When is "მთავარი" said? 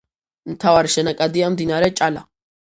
0.53-0.91